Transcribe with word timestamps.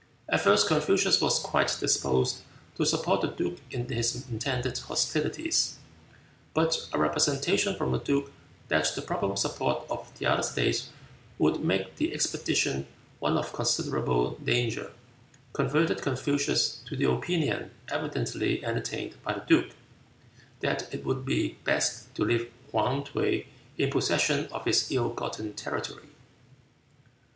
At 0.27 0.41
first 0.41 0.67
Confucius 0.67 1.21
was 1.21 1.37
quite 1.37 1.77
disposed 1.79 2.39
to 2.75 2.87
support 2.87 3.21
the 3.21 3.27
duke 3.27 3.59
in 3.69 3.87
his 3.87 4.27
intended 4.31 4.75
hostilities; 4.79 5.77
but 6.55 6.87
a 6.91 6.97
representation 6.97 7.75
from 7.75 7.91
the 7.91 7.99
duke 7.99 8.31
that 8.69 8.91
the 8.95 9.03
probable 9.03 9.35
support 9.35 9.83
of 9.91 10.11
other 10.25 10.41
states 10.41 10.89
would 11.37 11.63
make 11.63 11.97
the 11.97 12.15
expedition 12.15 12.87
one 13.19 13.37
of 13.37 13.53
considerable 13.53 14.31
danger, 14.43 14.91
converted 15.53 16.01
Confucius 16.01 16.81
to 16.87 16.95
the 16.95 17.05
opinion 17.07 17.69
evidently 17.89 18.65
entertained 18.65 19.21
by 19.21 19.33
the 19.33 19.41
duke, 19.41 19.69
that 20.61 20.91
it 20.91 21.05
would 21.05 21.25
be 21.25 21.59
best 21.63 22.11
to 22.15 22.23
leave 22.23 22.51
Hwan 22.71 23.03
T'uy 23.03 23.45
in 23.77 23.91
possession 23.91 24.47
of 24.47 24.65
his 24.65 24.89
ill 24.89 25.09
gotten 25.09 25.53
territory. 25.53 26.09